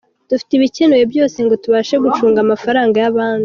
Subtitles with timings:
[0.29, 3.39] Dufite ibikenewe byose ngo tubashe gucunga amafaranga y’abandi.